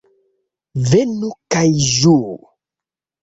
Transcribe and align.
Venu 0.93 1.29
kaj 1.55 1.65
ĝuu! 1.91 2.33